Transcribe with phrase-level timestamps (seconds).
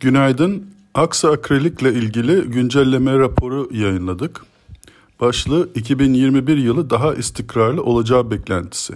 [0.00, 0.66] Günaydın.
[0.94, 4.44] Aksa akrilikle ilgili güncelleme raporu yayınladık.
[5.20, 8.94] Başlığı 2021 yılı daha istikrarlı olacağı beklentisi.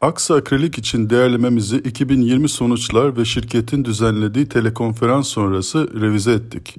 [0.00, 6.76] Aksa akrilik için değerlememizi 2020 sonuçlar ve şirketin düzenlediği telekonferans sonrası revize ettik.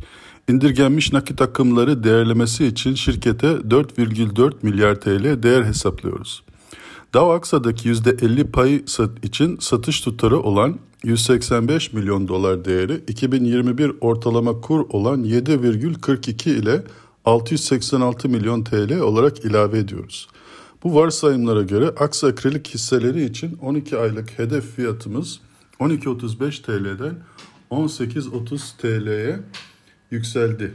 [0.50, 6.44] İndirgenmiş nakit akımları değerlemesi için şirkete 4,4 milyar TL değer hesaplıyoruz.
[7.14, 8.84] Dow Aksa'daki %50 pay
[9.24, 16.84] için satış tutarı olan 185 milyon dolar değeri 2021 ortalama kur olan 7,42 ile
[17.26, 20.28] 686 milyon TL olarak ilave ediyoruz.
[20.84, 25.40] Bu varsayımlara göre Aksa akrilik hisseleri için 12 aylık hedef fiyatımız
[25.80, 27.16] 12.35 TL'den
[27.72, 29.40] 18.30 TL'ye
[30.12, 30.74] yükseldi.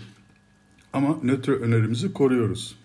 [0.93, 2.77] Ama nötr önerimizi koruyoruz.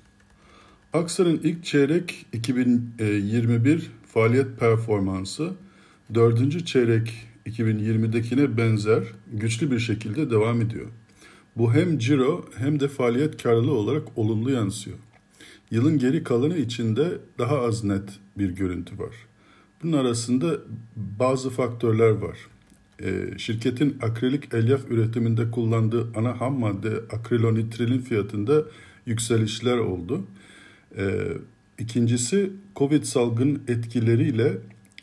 [0.94, 5.54] Aksa'nın ilk çeyrek 2021 faaliyet performansı
[6.14, 7.14] dördüncü çeyrek
[7.46, 10.88] 2020'dekine benzer güçlü bir şekilde devam ediyor.
[11.58, 14.98] Bu hem ciro hem de faaliyet karlılığı olarak olumlu yansıyor.
[15.72, 19.16] Yılın geri kalanı içinde daha az net bir görüntü var.
[19.84, 20.58] Bunun arasında
[20.96, 22.38] bazı faktörler var.
[23.04, 28.64] E, şirketin akrilik elyaf üretiminde kullandığı ana ham madde akrilonitrilin fiyatında
[29.06, 30.24] yükselişler oldu.
[30.98, 31.04] E,
[31.80, 34.58] ikincisi Covid salgın etkileriyle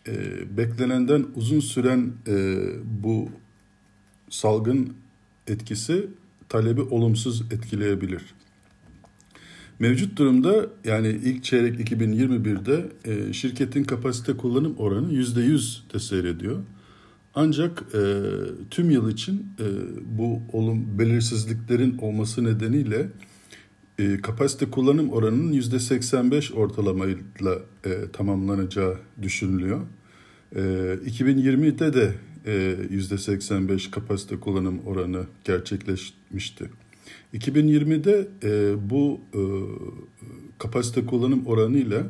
[0.09, 0.13] e,
[0.57, 2.57] beklenenden uzun süren e,
[3.03, 3.29] bu
[4.31, 4.95] salgın
[5.47, 6.07] etkisi
[6.49, 8.23] talebi olumsuz etkileyebilir.
[9.79, 16.59] Mevcut durumda yani ilk çeyrek 2021'de e, şirketin kapasite kullanım oranı %100 de seyrediyor.
[17.35, 18.01] Ancak e,
[18.71, 19.67] tüm yıl için e,
[20.19, 23.09] bu olum belirsizliklerin olması nedeniyle
[24.01, 29.81] e, kapasite kullanım oranının %85 ortalamayla e, tamamlanacağı düşünülüyor.
[30.57, 30.61] E,
[31.07, 32.15] 2020'de de
[32.47, 36.71] e, %85 kapasite kullanım oranı gerçekleşmişti.
[37.35, 39.41] 2020'de e, bu e,
[40.59, 42.07] kapasite kullanım oranıyla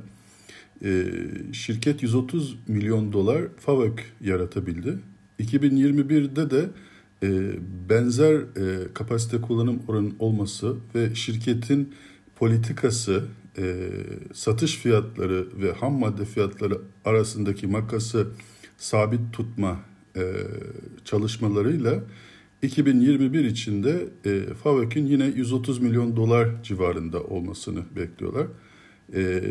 [0.84, 1.04] e,
[1.53, 4.98] şirket 130 milyon dolar FAVÖK yaratabildi.
[5.41, 6.70] 2021'de de
[7.91, 11.94] benzer e, kapasite kullanım oranı olması ve şirketin
[12.36, 13.25] politikası,
[13.58, 13.91] e,
[14.32, 18.28] satış fiyatları ve ham madde fiyatları arasındaki makası
[18.78, 19.81] sabit tutma
[20.16, 20.22] e,
[21.04, 22.00] çalışmalarıyla
[22.62, 28.47] 2021 içinde e, FAVÖK'ün yine 130 milyon dolar civarında olmasını bekliyorlar.
[29.14, 29.42] E,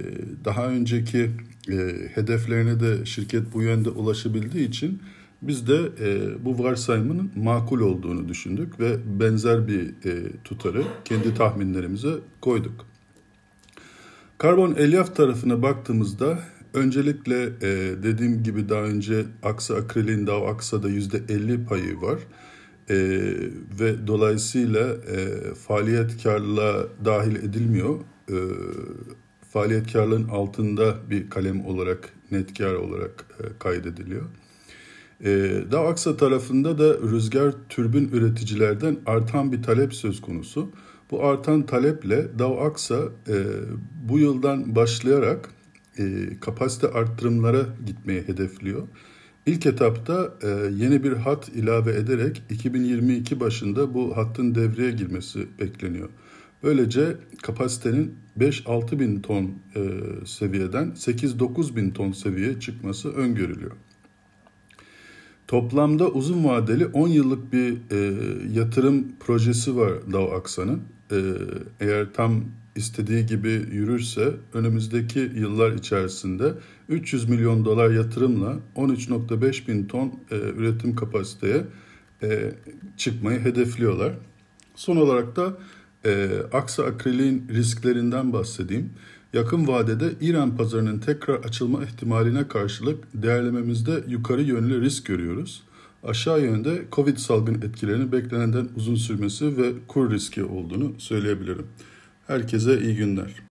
[0.45, 1.31] daha önceki
[1.71, 5.01] e, hedeflerine de şirket bu yönde ulaşabildiği için
[5.41, 12.13] biz de e, bu varsayımın makul olduğunu düşündük ve benzer bir e, tutarı kendi tahminlerimize
[12.41, 12.85] koyduk.
[14.37, 16.39] Karbon elyaf tarafına baktığımızda
[16.73, 22.19] öncelikle e, dediğim gibi daha önce Aksa Akril'in Dow Aksa'da %50 payı var.
[22.89, 22.95] E,
[23.79, 27.99] ve dolayısıyla e, faaliyet karlılığa dahil edilmiyor.
[28.29, 28.37] E,
[29.49, 34.23] faaliyet karlılığın altında bir kalem olarak net kar olarak e, kaydediliyor.
[35.25, 40.71] Ee, Aksa tarafında da rüzgar türbün üreticilerden artan bir talep söz konusu.
[41.11, 42.27] Bu artan taleple
[42.65, 42.95] Aksa
[43.27, 43.43] e,
[44.09, 45.49] bu yıldan başlayarak
[45.97, 46.03] e,
[46.41, 48.87] kapasite arttırımlara gitmeyi hedefliyor.
[49.45, 56.09] İlk etapta e, yeni bir hat ilave ederek 2022 başında bu hattın devreye girmesi bekleniyor.
[56.63, 59.53] Böylece kapasitenin 5-6 bin ton
[60.25, 63.71] seviyeden 8-9 bin ton seviyeye çıkması öngörülüyor.
[65.49, 68.13] Toplamda uzun vadeli 10 yıllık bir e,
[68.59, 70.81] yatırım projesi var Dow Aksa'nın.
[71.11, 71.17] E,
[71.79, 72.43] eğer tam
[72.75, 76.53] istediği gibi yürürse önümüzdeki yıllar içerisinde
[76.89, 81.63] 300 milyon dolar yatırımla 13.5 bin ton e, üretim kapasiteye
[82.23, 82.51] e,
[82.97, 84.13] çıkmayı hedefliyorlar.
[84.75, 85.57] Son olarak da
[86.05, 88.89] e, Aksa Akril'in risklerinden bahsedeyim.
[89.33, 95.63] Yakın vadede İran pazarının tekrar açılma ihtimaline karşılık değerlememizde yukarı yönlü risk görüyoruz.
[96.03, 101.67] Aşağı yönde Covid salgın etkilerinin beklenenden uzun sürmesi ve kur riski olduğunu söyleyebilirim.
[102.27, 103.43] Herkese iyi günler.